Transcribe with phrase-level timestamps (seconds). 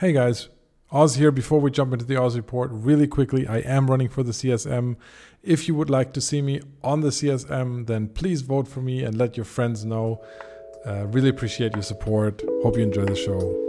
[0.00, 0.48] Hey guys,
[0.90, 1.30] Oz here.
[1.30, 4.96] Before we jump into the Oz report, really quickly, I am running for the CSM.
[5.40, 9.04] If you would like to see me on the CSM, then please vote for me
[9.04, 10.20] and let your friends know.
[10.84, 12.42] Uh, really appreciate your support.
[12.64, 13.63] Hope you enjoy the show.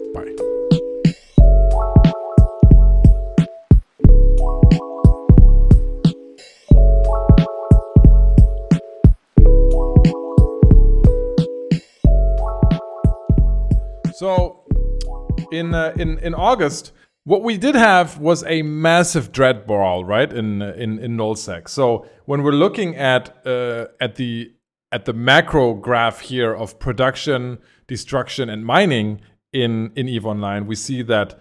[15.57, 16.91] In uh, in in August,
[17.23, 20.31] what we did have was a massive dread brawl, right?
[20.31, 21.67] In in in nullsec.
[21.67, 24.53] So when we're looking at uh, at the
[24.91, 30.75] at the macro graph here of production, destruction, and mining in in Eve Online, we
[30.75, 31.39] see that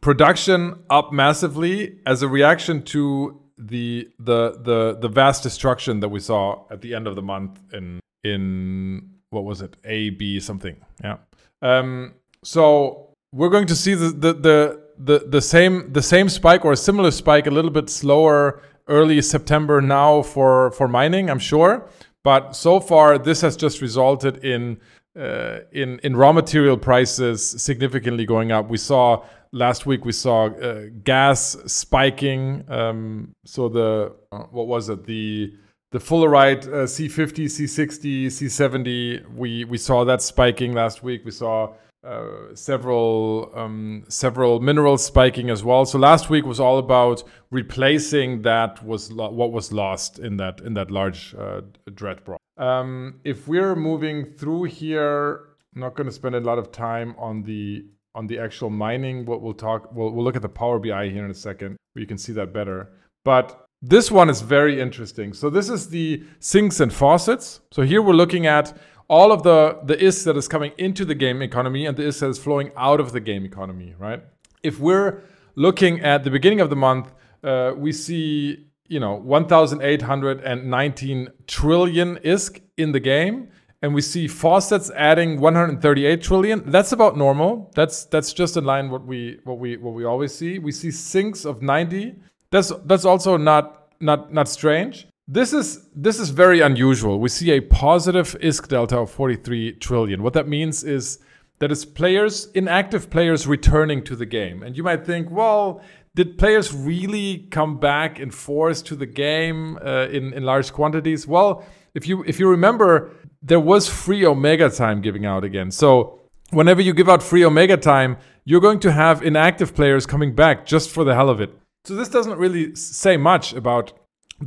[0.00, 6.20] production up massively as a reaction to the the the the vast destruction that we
[6.20, 10.76] saw at the end of the month in in what was it A B something
[11.02, 11.18] yeah.
[11.60, 16.64] Um, so we're going to see the, the the the the same the same spike
[16.64, 21.38] or a similar spike, a little bit slower early September now for for mining, I'm
[21.38, 21.88] sure.
[22.22, 24.78] But so far, this has just resulted in
[25.18, 28.68] uh, in in raw material prices significantly going up.
[28.68, 32.64] We saw last week we saw uh, gas spiking.
[32.68, 35.54] Um, so the uh, what was it the
[35.90, 39.34] the fullerite uh, C50, C60, C70.
[39.34, 41.22] We we saw that spiking last week.
[41.24, 45.84] We saw uh, several um, several minerals spiking as well.
[45.84, 50.60] So last week was all about replacing that was lo- what was lost in that
[50.60, 51.60] in that large uh,
[51.94, 52.38] dread brawl.
[52.56, 57.14] Um, if we're moving through here, I'm not going to spend a lot of time
[57.18, 59.24] on the on the actual mining.
[59.24, 62.00] What we'll talk, we'll, we'll look at the Power BI here in a second, where
[62.00, 62.90] you can see that better.
[63.24, 65.32] But this one is very interesting.
[65.32, 67.60] So this is the sinks and faucets.
[67.72, 68.76] So here we're looking at
[69.12, 72.20] all of the the ISK that is coming into the game economy and the ISK
[72.20, 74.24] that is flowing out of the game economy, right?
[74.62, 75.20] If we're
[75.54, 77.12] looking at the beginning of the month,
[77.44, 83.50] uh, we see you know 1,819 trillion ISK in the game,
[83.82, 86.70] and we see faucets adding 138 trillion.
[86.70, 87.70] That's about normal.
[87.74, 90.58] That's that's just in line what we what we what we always see.
[90.58, 92.14] We see sinks of 90.
[92.50, 95.06] That's that's also not not not strange.
[95.28, 97.20] This is this is very unusual.
[97.20, 100.22] We see a positive ISK delta of 43 trillion.
[100.22, 101.20] What that means is
[101.60, 104.64] that it's players, inactive players returning to the game.
[104.64, 105.80] And you might think, well,
[106.16, 111.24] did players really come back in force to the game uh, in, in large quantities?
[111.24, 115.70] Well, if you if you remember, there was free Omega time giving out again.
[115.70, 120.34] So whenever you give out free Omega time, you're going to have inactive players coming
[120.34, 121.56] back just for the hell of it.
[121.84, 123.92] So this doesn't really say much about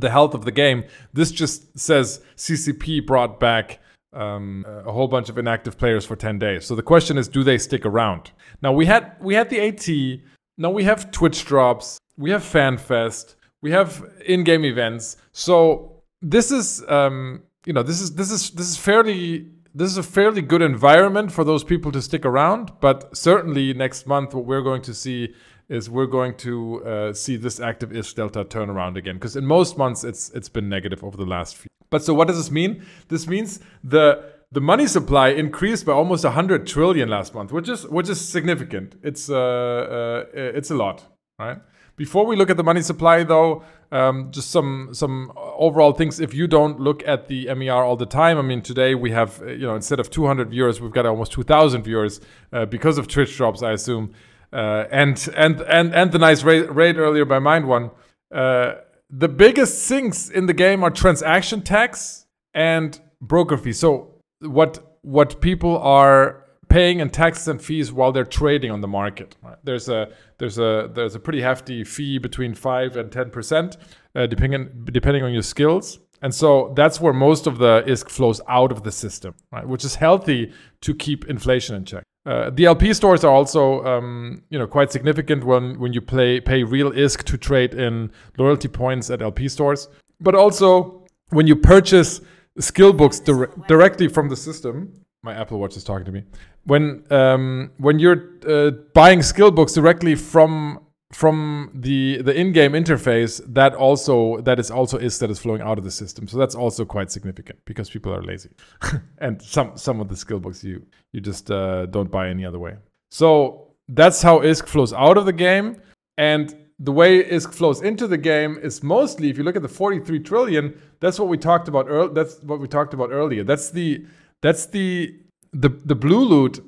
[0.00, 0.84] the health of the game.
[1.12, 3.80] This just says CCP brought back
[4.12, 6.64] um, a whole bunch of inactive players for 10 days.
[6.64, 8.30] So the question is, do they stick around?
[8.62, 10.20] Now we had we had the AT.
[10.58, 11.98] Now we have Twitch drops.
[12.16, 13.34] We have FanFest.
[13.62, 15.16] We have in-game events.
[15.32, 19.98] So this is um, you know this is this is this is fairly this is
[19.98, 22.72] a fairly good environment for those people to stick around.
[22.80, 25.34] But certainly next month, what we're going to see
[25.68, 29.44] is we're going to uh, see this active ISK delta turn around again because in
[29.44, 31.68] most months it's it's been negative over the last few.
[31.90, 32.84] But so what does this mean?
[33.08, 37.86] This means the the money supply increased by almost 100 trillion last month, which is
[37.88, 38.96] which is significant.
[39.02, 41.04] It's uh, uh it's a lot,
[41.38, 41.58] right?
[41.96, 46.20] Before we look at the money supply, though, um, just some some overall things.
[46.20, 49.42] If you don't look at the MER all the time, I mean, today we have
[49.46, 52.20] you know instead of 200 viewers, we've got almost 2,000 viewers
[52.52, 54.12] uh, because of Twitch drops, I assume.
[54.52, 57.90] Uh, and and and and the nice raid, earlier by Mind One.
[58.32, 58.74] Uh,
[59.10, 63.78] the biggest sinks in the game are transaction tax and broker fees.
[63.78, 68.88] So what what people are paying in taxes and fees while they're trading on the
[68.88, 69.36] market.
[69.42, 69.56] Right?
[69.64, 70.08] There's a
[70.38, 73.76] there's a there's a pretty hefty fee between five and ten percent,
[74.14, 76.00] uh, depending depending on your skills.
[76.22, 79.68] And so that's where most of the ISK flows out of the system, right?
[79.68, 82.04] Which is healthy to keep inflation in check.
[82.26, 86.40] Uh, the LP stores are also, um, you know, quite significant when when you play
[86.40, 89.88] pay real ISK to trade in loyalty points at LP stores,
[90.20, 92.20] but also when you purchase
[92.58, 94.92] skill books dire- directly from the system.
[95.22, 96.24] My Apple Watch is talking to me.
[96.64, 103.40] When um, when you're uh, buying skill books directly from from the the in-game interface
[103.54, 106.26] that also that is also is that is flowing out of the system.
[106.26, 108.50] So that's also quite significant because people are lazy.
[109.18, 112.58] And some some of the skill books you you just uh, don't buy any other
[112.58, 112.76] way.
[113.10, 115.80] So that's how ISK flows out of the game.
[116.18, 119.68] And the way ISK flows into the game is mostly if you look at the
[119.68, 123.44] 43 trillion that's what we talked about that's what we talked about earlier.
[123.44, 124.04] That's the
[124.42, 125.14] that's the
[125.52, 126.64] the the blue loot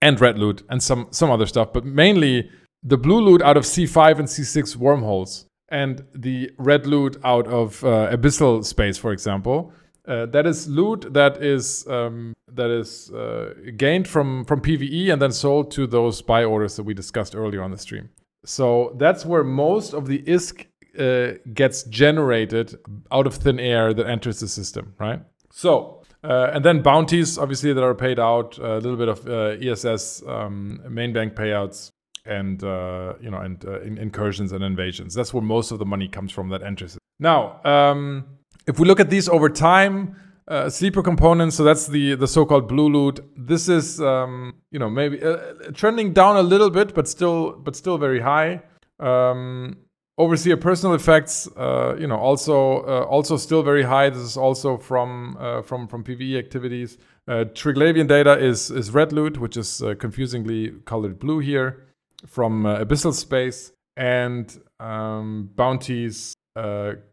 [0.00, 2.48] and red loot and some some other stuff, but mainly
[2.86, 7.82] the blue loot out of C5 and C6 wormholes and the red loot out of
[7.84, 9.72] uh, abyssal space, for example.
[10.06, 15.20] Uh, that is loot that is um, that is uh, gained from from PVE and
[15.20, 18.08] then sold to those buy orders that we discussed earlier on the stream.
[18.44, 20.66] So that's where most of the ISK
[20.96, 22.78] uh, gets generated
[23.10, 25.20] out of thin air that enters the system, right?
[25.50, 29.56] So uh, and then bounties, obviously, that are paid out, a little bit of uh,
[29.60, 31.92] ESS um, main bank payouts,
[32.26, 35.14] and uh, you know, and uh, in incursions and invasions.
[35.14, 36.98] That's where most of the money comes from that enters.
[37.18, 38.24] Now, um,
[38.66, 40.16] if we look at these over time,
[40.48, 41.56] uh, sleeper components.
[41.56, 43.20] So that's the the so-called blue loot.
[43.36, 45.38] This is um, you know maybe uh,
[45.74, 48.62] trending down a little bit, but still but still very high.
[49.00, 49.76] Um,
[50.18, 54.08] overseer personal effects, uh, you know, also uh, also still very high.
[54.08, 56.98] This is also from uh, from from PVE activities.
[57.28, 61.85] Uh, Triglavian data is is red loot, which is confusingly colored blue here
[62.26, 66.34] from uh, abyssal space, and um, bounties.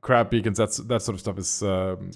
[0.01, 1.62] crab beacons, that's that sort of stuff is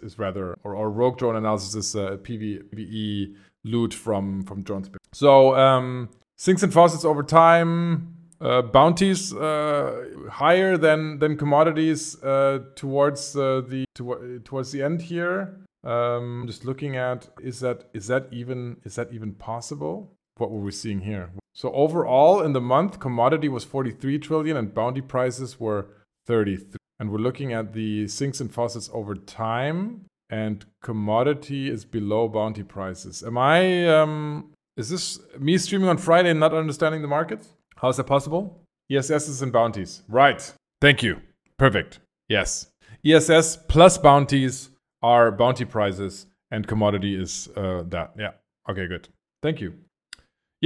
[0.02, 4.90] is rather or, or rogue drone analysis is PV, PVE loot from from drones.
[5.14, 12.60] So um, sinks and faucets over time uh, bounties uh, higher than than commodities uh,
[12.76, 15.58] towards uh, the to, towards the end here.
[15.84, 20.14] Um, just looking at is that is that even is that even possible?
[20.38, 21.32] What were we seeing here?
[21.58, 25.88] So overall in the month, commodity was 43 trillion and bounty prices were
[26.28, 26.78] 33.
[27.00, 32.62] And we're looking at the sinks and faucets over time, and commodity is below bounty
[32.62, 33.24] prices.
[33.24, 33.88] Am I?
[33.88, 37.50] Um, is this me streaming on Friday and not understanding the markets?
[37.76, 38.62] How is that possible?
[38.92, 40.04] ESSs and bounties.
[40.08, 40.54] Right.
[40.80, 41.22] Thank you.
[41.58, 42.00] Perfect.
[42.30, 42.68] Yes.
[43.04, 44.70] ESS plus bounties
[45.02, 48.14] are bounty prices, and commodity is uh, that.
[48.18, 48.34] Yeah.
[48.70, 48.86] Okay.
[48.86, 49.10] Good.
[49.42, 49.74] Thank you.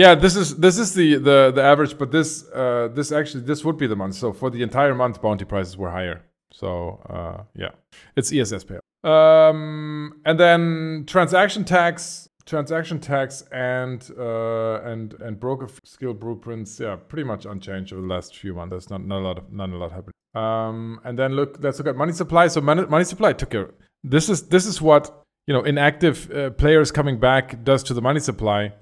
[0.02, 3.64] Yeah, this is this is the the the average, but this uh, this actually this
[3.66, 4.16] would be the month.
[4.16, 6.24] So for the entire month, bounty prices were higher.
[6.52, 6.70] So
[7.18, 7.72] uh, yeah,
[8.16, 8.84] it's ESS payout.
[9.08, 16.96] Um, and then transaction tax transaction tax and uh, and and broker skill blueprints, yeah,
[16.96, 18.72] pretty much unchanged over the last few months.
[18.72, 20.14] There's not, not a lot of not a lot happening.
[20.34, 22.48] Um, and then look, let's look at money supply.
[22.48, 23.70] So money, money supply took care.
[24.04, 25.04] This is this is what
[25.46, 28.74] you know inactive uh, players coming back does to the money supply.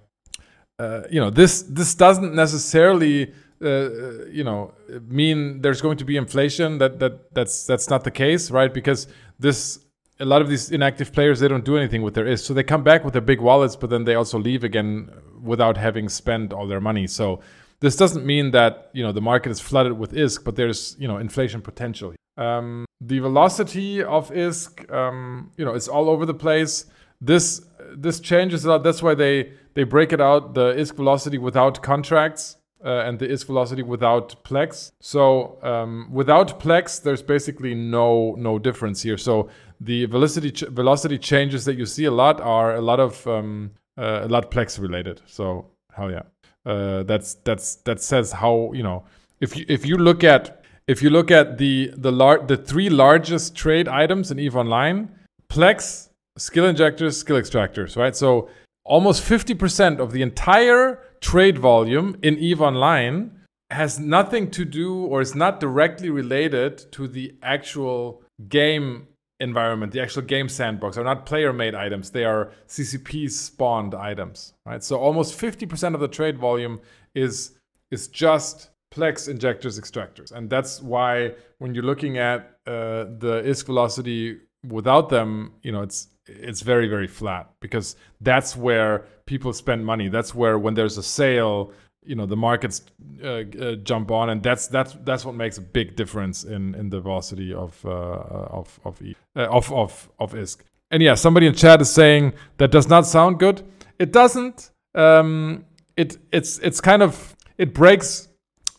[0.79, 4.73] Uh, you know this this doesn't necessarily uh, you know
[5.07, 6.77] mean there's going to be inflation.
[6.77, 8.73] That that that's that's not the case, right?
[8.73, 9.79] Because this
[10.21, 12.63] a lot of these inactive players they don't do anything with their ISK, so they
[12.63, 15.09] come back with their big wallets, but then they also leave again
[15.41, 17.07] without having spent all their money.
[17.07, 17.41] So
[17.81, 21.07] this doesn't mean that you know the market is flooded with ISK, but there's you
[21.09, 22.13] know inflation potential.
[22.37, 26.85] Um, the velocity of ISK, um, you know, it's all over the place.
[27.19, 27.65] This
[27.95, 28.83] this changes a lot.
[28.83, 32.55] That's why they they break it out the ISK velocity without contracts.
[32.81, 34.93] Uh, and the ISK velocity without Plex.
[35.01, 39.17] So um, without Plex, there's basically no no difference here.
[39.17, 39.49] So
[39.81, 43.71] the velocity ch- velocity changes that you see a lot are a lot of um,
[43.97, 45.21] uh, a lot plex related.
[45.25, 46.23] So hell yeah,
[46.65, 49.03] uh, that's that's that says how you know
[49.39, 52.89] if you if you look at if you look at the the lar- the three
[52.89, 55.09] largest trade items in Eve Online,
[55.49, 56.08] plex,
[56.39, 58.15] skill injectors, skill extractors, right?
[58.15, 58.49] So
[58.85, 63.39] almost 50% of the entire trade volume in Eve Online
[63.71, 69.07] has nothing to do or is not directly related to the actual game
[69.39, 72.09] environment, the actual game sandbox, are not player made items.
[72.09, 74.83] They are CCP spawned items, right?
[74.83, 76.79] So almost 50% of the trade volume
[77.15, 77.55] is
[77.91, 83.67] is just Plex injectors extractors, and that's why when you're looking at uh, the ISK
[83.67, 84.37] velocity
[84.67, 86.07] without them, you know, it's
[86.41, 90.09] it's very very flat because that's where people spend money.
[90.09, 91.71] That's where when there's a sale,
[92.03, 92.81] you know the markets
[93.23, 96.89] uh, uh, jump on, and that's that's that's what makes a big difference in in
[96.89, 100.61] the velocity of uh, of of, e, uh, of of of ISK.
[100.91, 103.63] And yeah, somebody in chat is saying that does not sound good.
[103.99, 104.71] It doesn't.
[104.95, 108.27] Um, it it's it's kind of it breaks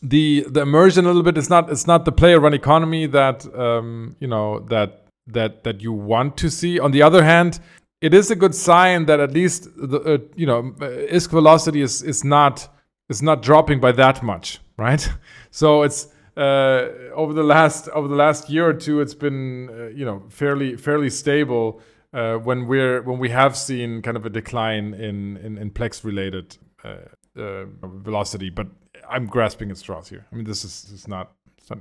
[0.01, 1.37] the the immersion a little bit.
[1.37, 5.00] It's not it's not the player run economy that um, you know that
[5.33, 6.79] that that you want to see.
[6.79, 7.59] On the other hand,
[8.01, 12.01] it is a good sign that at least the uh, you know ISK velocity is
[12.01, 12.67] is not
[13.09, 15.07] it's not dropping by that much, right?
[15.53, 16.07] So it's
[16.37, 20.23] uh, over the last over the last year or two, it's been uh, you know
[20.29, 21.81] fairly fairly stable.
[22.13, 26.03] Uh, when we're when we have seen kind of a decline in in, in plex
[26.03, 26.95] related uh,
[27.37, 28.67] uh, velocity, but
[29.09, 30.25] I'm grasping at straws here.
[30.31, 31.31] I mean, this is, this is not,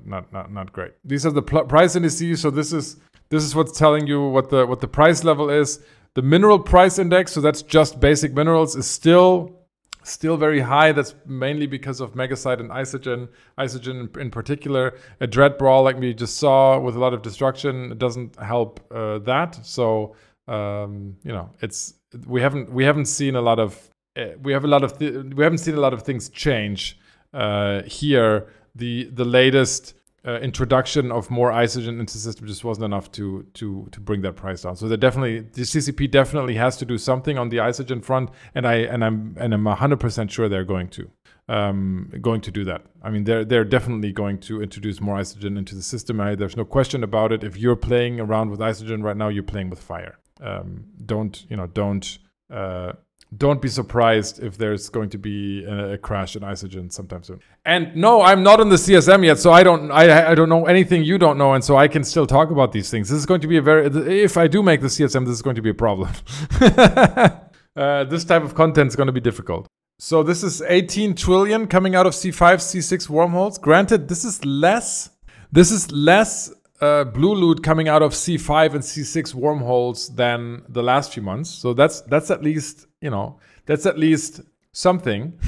[0.05, 0.93] not not not great.
[1.05, 2.41] These are the pl- price indices.
[2.41, 2.97] So this is
[3.31, 5.81] this is what's telling you what the what the price level is.
[6.15, 9.57] The mineral price index, so that's just basic minerals, is still
[10.03, 10.93] still very high.
[10.93, 13.29] That's mainly because of Megacyte and Isogen.
[13.59, 17.23] Isogen in, in particular, a Dread Brawl like we just saw with a lot of
[17.23, 19.65] destruction it doesn't help uh, that.
[19.65, 20.17] So
[20.49, 21.95] um, you know, it's
[22.27, 25.25] we haven't we haven't seen a lot of uh, we have a lot of th-
[25.37, 26.99] we haven't seen a lot of things change
[27.33, 28.49] uh, here.
[28.75, 29.95] The the latest
[30.27, 34.21] uh, introduction of more isogen into the system just wasn't enough to to to bring
[34.23, 34.77] that price down.
[34.77, 38.67] So they definitely the CCP definitely has to do something on the isogen front, and
[38.67, 41.11] I and I'm and I'm hundred percent sure they're going to
[41.49, 42.83] um, going to do that.
[43.03, 46.21] I mean, they're they're definitely going to introduce more isogen into the system.
[46.21, 47.43] I, there's no question about it.
[47.43, 50.19] If you're playing around with isogen right now, you're playing with fire.
[50.41, 51.67] Um, don't you know?
[51.67, 52.19] Don't
[52.53, 52.93] uh,
[53.37, 57.41] don't be surprised if there's going to be a, crash in Isogen sometime soon.
[57.65, 60.67] And no, I'm not on the CSM yet, so I don't I, I don't know
[60.67, 63.09] anything you don't know, and so I can still talk about these things.
[63.09, 63.87] This is going to be a very
[64.23, 66.11] if I do make the CSM, this is going to be a problem.
[66.61, 69.67] uh, this type of content is going to be difficult.
[69.99, 73.59] So this is 18 trillion coming out of C5, C6 wormholes.
[73.59, 75.11] Granted, this is less.
[75.53, 80.83] This is less uh, blue loot coming out of C5 and C6 wormholes than the
[80.83, 81.51] last few months.
[81.51, 84.41] So that's that's at least you know that's at least
[84.73, 85.39] something.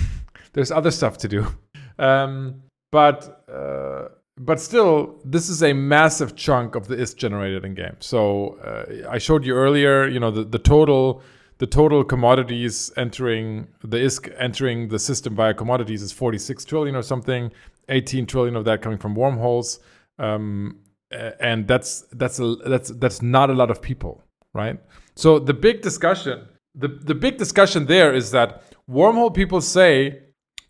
[0.52, 1.47] There's other stuff to do,
[1.99, 7.75] um, but uh, but still, this is a massive chunk of the ISK generated in
[7.75, 7.97] game.
[8.00, 11.23] So uh, I showed you earlier, you know, the, the total
[11.59, 17.02] the total commodities entering the ISK entering the system via commodities is 46 trillion or
[17.02, 17.52] something.
[17.88, 19.80] 18 trillion of that coming from wormholes.
[20.18, 20.78] Um,
[21.40, 24.23] and that's that's a that's that's not a lot of people,
[24.54, 24.78] right?
[25.14, 30.21] So the big discussion, the the big discussion there is that wormhole people say,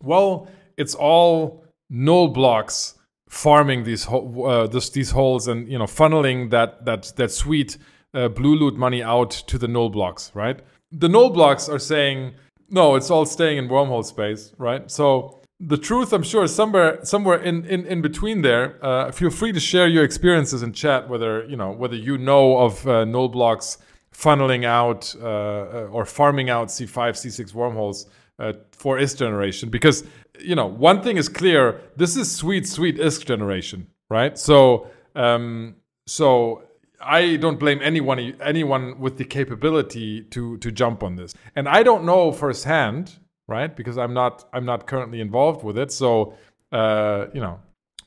[0.01, 2.95] well, it's all null blocks
[3.29, 7.77] farming these uh, this, these holes and you know funneling that that that sweet
[8.13, 10.59] uh, blue loot money out to the null blocks, right?
[10.91, 12.35] The null blocks are saying
[12.69, 14.89] no, it's all staying in wormhole space, right?
[14.89, 18.83] So the truth, I'm sure, somewhere somewhere in, in, in between there.
[18.83, 22.57] Uh, feel free to share your experiences in chat, whether you know whether you know
[22.57, 23.77] of uh, null blocks
[24.13, 28.07] funneling out uh, uh or farming out C5, C6 wormholes
[28.39, 29.69] uh, for ISK generation.
[29.69, 30.03] Because
[30.39, 34.37] you know one thing is clear: this is sweet, sweet ISK generation, right?
[34.37, 35.75] So um,
[36.07, 36.63] so
[37.01, 41.83] I don't blame anyone anyone with the capability to to jump on this, and I
[41.83, 43.75] don't know firsthand right?
[43.75, 45.91] Because I'm not I'm not currently involved with it.
[45.91, 46.33] So
[46.71, 47.59] uh, you know,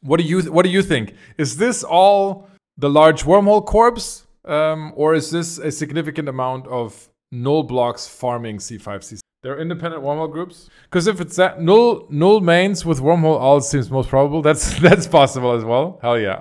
[0.02, 1.14] what do you what do you think?
[1.38, 7.08] Is this all the large wormhole corps, um, or is this a significant amount of
[7.32, 9.20] null blocks farming C5 C6?
[9.42, 10.68] They're independent wormhole groups.
[10.84, 14.42] Because if it's that null null mains with wormhole all seems most probable.
[14.42, 15.98] That's that's possible as well.
[16.02, 16.40] Hell yeah,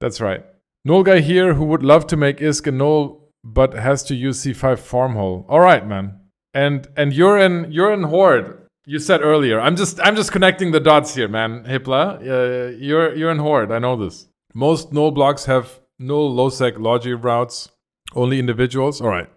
[0.00, 0.44] that's right.
[0.84, 4.42] Null guy here who would love to make ISK a null but has to use
[4.42, 5.44] C5 farmhole.
[5.48, 6.20] All right, man
[6.54, 10.70] and and you're in you're in horde you said earlier i'm just i'm just connecting
[10.70, 15.10] the dots here man hipla uh, you're you're in horde i know this most null
[15.10, 17.70] blocks have null low sec logi routes
[18.14, 19.00] only individuals?
[19.00, 19.28] All right.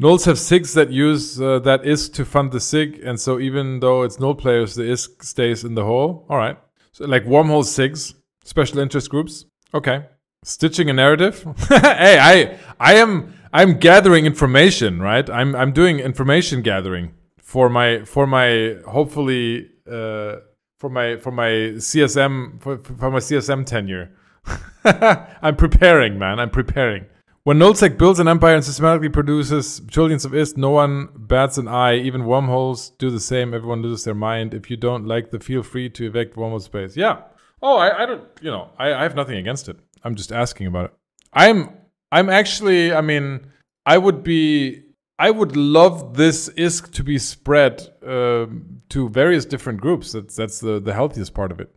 [0.00, 3.80] Nulls have SIGs that use uh, that ISK to fund the sig and so even
[3.80, 6.26] though it's null players the ISK stays in the hole.
[6.30, 6.58] All right.
[6.92, 9.44] So like wormhole SIGs special interest groups.
[9.74, 10.06] Okay.
[10.42, 11.46] Stitching a narrative?
[11.68, 15.28] Hey i i am I'm gathering information, right?
[15.28, 20.36] I'm I'm doing information gathering for my for my hopefully uh,
[20.78, 24.12] for my for my CSM for, for my CSM tenure.
[24.84, 26.40] I'm preparing, man.
[26.40, 27.06] I'm preparing.
[27.42, 31.68] When Nullsec builds an empire and systematically produces trillions of ISK, no one bats an
[31.68, 31.96] eye.
[31.96, 33.54] Even wormholes do the same.
[33.54, 34.52] Everyone loses their mind.
[34.52, 36.96] If you don't like the, feel free to evict wormhole space.
[36.96, 37.22] Yeah.
[37.62, 38.24] Oh, I, I don't.
[38.42, 39.78] You know, I, I have nothing against it.
[40.04, 40.92] I'm just asking about it.
[41.32, 41.70] I'm
[42.12, 43.46] I'm actually, I mean,
[43.86, 44.82] I would be,
[45.18, 50.12] I would love this ISK to be spread um, to various different groups.
[50.12, 51.74] That's that's the the healthiest part of it.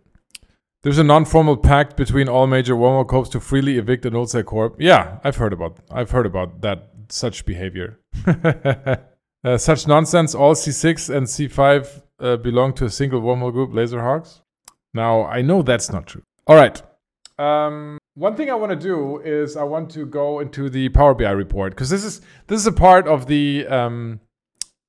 [0.83, 4.75] There's a non-formal pact between all major Wormhole corps to freely evict an Nullsec corp.
[4.79, 7.99] Yeah, I've heard about, I've heard about that such behavior.
[8.27, 10.35] uh, such nonsense.
[10.35, 14.41] All C6 and C5 uh, belong to a single Wormhole group, Lazerhawks.
[14.93, 16.23] Now I know that's not true.
[16.47, 16.81] All right.
[17.39, 21.13] Um, one thing I want to do is I want to go into the Power
[21.15, 24.19] BI report because this is this is a part of the um,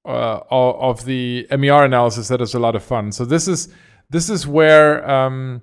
[0.05, 3.13] uh, of the MER analysis that is a lot of fun.
[3.13, 3.73] So this is
[4.11, 5.63] this is where um,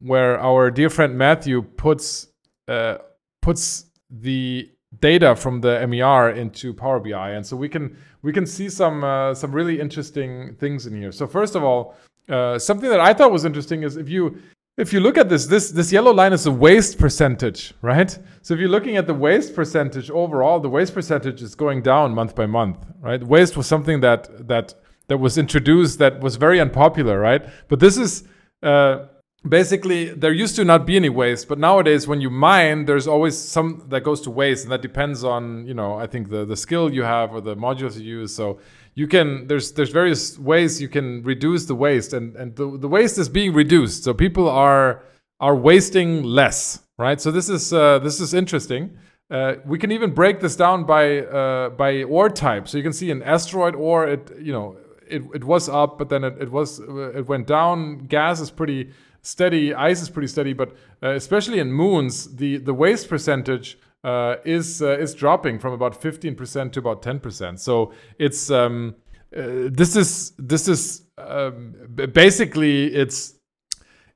[0.00, 2.28] where our dear friend Matthew puts
[2.68, 2.98] uh,
[3.42, 8.46] puts the data from the MER into Power BI, and so we can we can
[8.46, 11.12] see some uh, some really interesting things in here.
[11.12, 11.96] So first of all,
[12.28, 14.38] uh, something that I thought was interesting is if you
[14.78, 18.16] if you look at this, this, this yellow line is the waste percentage, right?
[18.42, 22.14] So if you're looking at the waste percentage overall, the waste percentage is going down
[22.14, 23.22] month by month, right?
[23.22, 24.74] Waste was something that that
[25.08, 27.44] that was introduced that was very unpopular, right?
[27.66, 28.22] But this is
[28.62, 29.06] uh,
[29.46, 33.36] basically there used to not be any waste, but nowadays when you mine, there's always
[33.36, 36.56] some that goes to waste, and that depends on you know I think the the
[36.56, 38.34] skill you have or the modules you use.
[38.34, 38.58] So
[38.94, 42.88] you can there's there's various ways you can reduce the waste, and and the, the
[42.88, 44.04] waste is being reduced.
[44.04, 45.02] So people are
[45.40, 47.20] are wasting less, right?
[47.20, 48.96] So this is uh, this is interesting.
[49.30, 52.66] Uh, we can even break this down by uh, by ore type.
[52.66, 54.76] So you can see an asteroid ore, it you know
[55.06, 58.06] it, it was up, but then it, it was it went down.
[58.06, 58.90] Gas is pretty
[59.28, 59.74] steady.
[59.74, 60.70] Ice is pretty steady, but
[61.02, 66.00] uh, especially in moons, the the waste percentage uh, is uh, is dropping from about
[66.00, 67.58] 15% to about 10%.
[67.58, 68.94] So it's um,
[69.36, 71.74] uh, this is this is um,
[72.12, 73.34] basically it's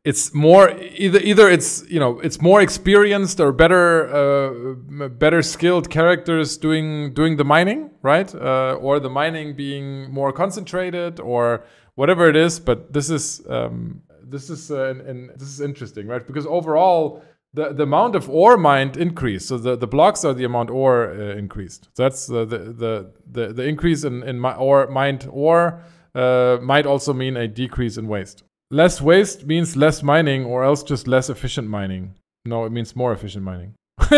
[0.04, 5.90] it's more either either it's you know it's more experienced or better uh, better skilled
[5.90, 11.64] characters doing doing the mining right uh, or the mining being more concentrated or
[11.94, 14.02] whatever it is but this is um,
[14.32, 17.22] this is uh, and, this is interesting right because overall
[17.54, 21.10] the, the amount of ore mined increased so the, the blocks are the amount ore
[21.10, 25.80] uh, increased so that's the, the the the increase in in my ore mined ore
[26.14, 30.82] uh, might also mean a decrease in waste less waste means less mining or else
[30.82, 32.14] just less efficient mining.
[32.44, 33.74] No, it means more efficient mining.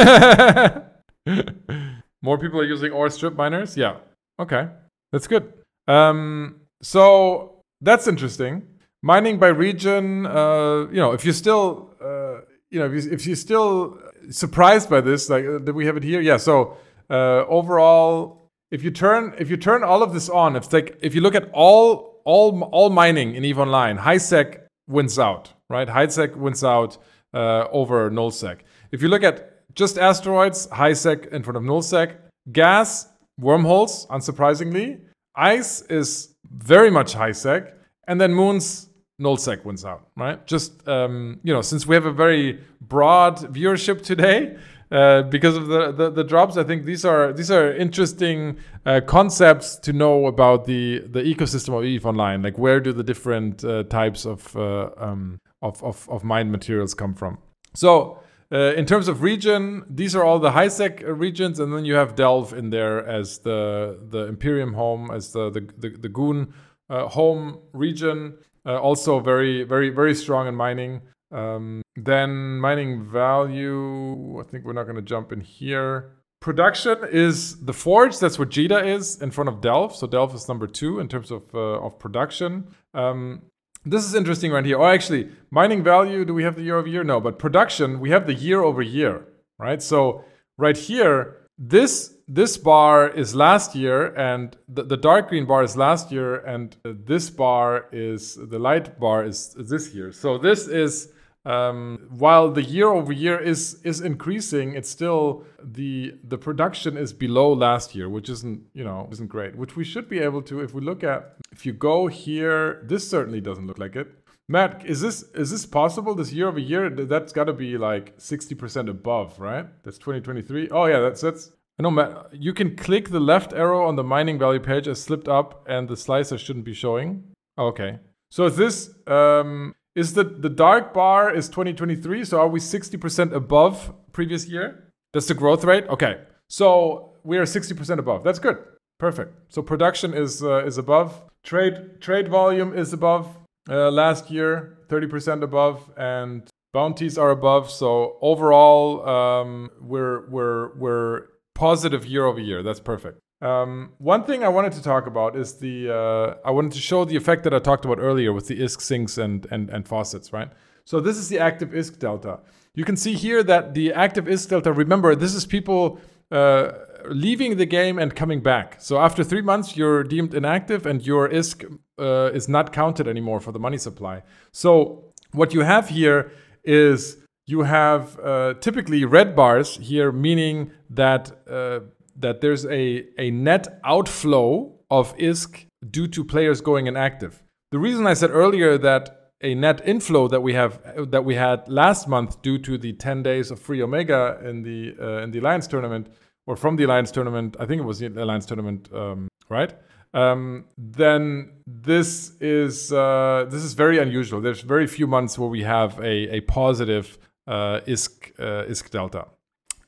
[2.23, 3.77] more people are using ore strip miners?
[3.77, 3.97] Yeah.
[4.41, 4.69] Okay.
[5.13, 5.53] That's good.
[5.89, 8.67] Um, so that's interesting.
[9.05, 13.27] Mining by region, uh, you know, if you're still, uh, you know, if, you, if
[13.27, 13.99] you're still
[14.31, 16.23] surprised by this, like, uh, did we have it here?
[16.23, 16.39] Yeah.
[16.39, 16.79] So
[17.11, 21.15] uh, overall, if you turn if you turn all of this on, if like if
[21.15, 25.87] you look at all all all mining in Eve Online, HiSec wins out, right?
[25.87, 26.97] HiSec wins out
[27.35, 28.61] uh, over nullsec.
[28.91, 29.37] If you look at
[29.75, 32.17] just asteroids, HiSec in front of nullsec.
[32.53, 33.09] Gas,
[33.39, 35.01] wormholes, unsurprisingly.
[35.37, 37.73] Ice is very much HiSec,
[38.09, 38.89] and then moons,
[39.21, 40.45] nullsec wins out, right?
[40.47, 44.57] Just um, you know, since we have a very broad viewership today,
[44.95, 46.57] uh, because of the, the, the drops.
[46.57, 51.77] I think these are these are interesting uh, concepts to know about the the ecosystem
[51.77, 52.43] of Eve Online.
[52.43, 56.95] Like where do the different uh, types of, uh, um, of of of mined materials
[56.95, 57.39] come from?
[57.75, 58.21] So.
[58.53, 61.95] Uh, in terms of region, these are all the high sec regions, and then you
[61.95, 66.53] have Delve in there as the the Imperium home, as the the the, the Goon
[66.89, 68.35] home region.
[68.73, 71.03] Also very very very strong in mining.
[71.31, 76.13] Um, then mining value, I think we're not going to jump in here.
[76.41, 78.19] Production is the forge.
[78.19, 79.97] That's what Jita is in front of Delve.
[79.97, 82.69] So Delve is number two in terms of uh, of production.
[82.93, 83.43] Um,
[83.85, 84.79] this is interesting right here.
[84.79, 86.25] Oh, actually, mining value.
[86.25, 87.05] Do we have the year over year?
[87.05, 89.27] No, but production we have the year over year,
[89.59, 89.83] right?
[89.83, 90.25] So
[90.57, 95.77] right here, this this bar is last year, and the, the dark green bar is
[95.77, 100.11] last year, and this bar is the light bar is this year.
[100.11, 101.13] So this is
[101.45, 107.13] um, while the year over year is is increasing, it's still the the production is
[107.13, 109.55] below last year, which isn't you know isn't great.
[109.55, 113.09] Which we should be able to if we look at if you go here, this
[113.09, 114.09] certainly doesn't look like it.
[114.49, 116.15] Matt, is this is this possible?
[116.15, 119.67] This year over year, that's got to be like sixty percent above, right?
[119.85, 120.69] That's twenty twenty three.
[120.71, 121.51] Oh yeah, that's that's.
[121.79, 122.29] I know, Matt.
[122.33, 125.89] You can click the left arrow on the mining value page as slipped up, and
[125.89, 127.25] the slicer shouldn't be showing.
[127.59, 127.99] Okay,
[128.31, 132.25] so is this um, is the the dark bar is 2023?
[132.25, 134.93] So are we 60% above previous year?
[135.15, 135.87] That's the growth rate.
[135.89, 138.25] Okay, so we are 60% above.
[138.25, 138.59] That's good.
[138.99, 139.35] Perfect.
[139.49, 141.23] So production is uh, is above.
[141.43, 147.71] Trade trade volume is above uh, last year, 30% above, and bounties are above.
[147.71, 151.23] So overall, um, we're we're we're
[151.55, 152.63] positive year over year.
[152.63, 153.21] That's perfect.
[153.41, 157.05] Um, one thing I wanted to talk about is the uh, I wanted to show
[157.05, 160.33] the effect that I talked about earlier with the ISK sinks and, and, and faucets,
[160.33, 160.51] right?
[160.85, 162.41] So this is the active ISK delta.
[162.75, 166.01] You can see here that the active ISK delta, remember, this is people
[166.31, 166.73] uh,
[167.09, 168.77] leaving the game and coming back.
[168.79, 173.41] So after three months, you're deemed inactive and your ISK uh, is not counted anymore
[173.41, 174.23] for the money supply.
[174.53, 176.33] So what you have here
[176.65, 181.81] is you have uh, typically red bars here, meaning that uh,
[182.17, 187.43] that there's a, a net outflow of ISK due to players going inactive.
[187.73, 191.69] The reason I said earlier that a net inflow that we have that we had
[191.69, 195.39] last month due to the 10 days of free omega in the uh, in the
[195.39, 196.09] alliance tournament
[196.47, 199.75] or from the alliance tournament i think it was the alliance tournament um, right
[200.15, 205.63] um, then this is uh, this is very unusual there's very few months where we
[205.63, 209.27] have a, a positive uh, ISK, uh, ISK delta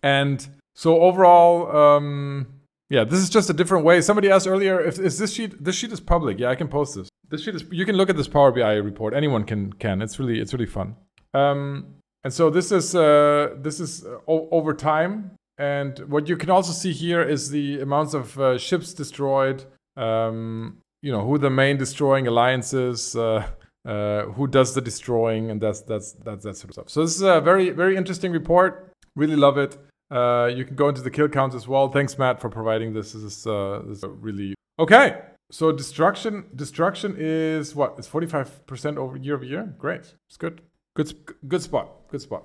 [0.02, 2.46] and so overall, um,
[2.88, 4.00] Yeah, this is just a different way.
[4.00, 6.38] Somebody asked earlier if is this sheet this sheet is public.
[6.38, 7.08] Yeah, I can post this.
[7.28, 9.12] This sheet is you can look at this Power BI report.
[9.12, 10.02] Anyone can can.
[10.02, 10.94] It's really it's really fun.
[11.34, 14.18] Um, and so this is uh, this is uh,
[14.58, 15.32] over time.
[15.58, 19.64] And what you can also see here is the amounts of uh, ships destroyed.
[19.96, 23.16] Um, you know who the main destroying alliances.
[23.16, 23.46] Uh,
[23.86, 26.90] uh, who does the destroying, and that's that's that's that sort of stuff.
[26.90, 28.92] So this is a very very interesting report.
[29.14, 29.78] Really love it.
[30.10, 31.88] Uh, you can go into the kill counts as well.
[31.88, 33.12] Thanks, Matt, for providing this.
[33.12, 35.22] This is, uh, this is really okay.
[35.50, 37.94] So destruction destruction is what?
[37.98, 39.74] It's forty five percent over year over year.
[39.78, 40.14] Great.
[40.28, 40.62] It's good.
[40.96, 41.14] Good
[41.46, 42.08] good spot.
[42.08, 42.44] Good spot.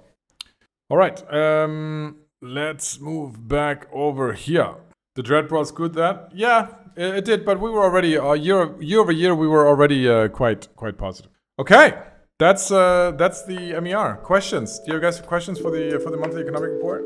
[0.89, 1.33] All right.
[1.33, 4.75] Um, let's move back over here.
[5.15, 5.93] The dread brawl's good.
[5.93, 7.45] That yeah, it, it did.
[7.45, 9.35] But we were already uh, year year over year.
[9.35, 11.31] We were already uh, quite quite positive.
[11.59, 11.97] Okay.
[12.39, 14.79] That's uh, that's the MER questions.
[14.79, 17.03] Do you guys have questions for the for the monthly economic report?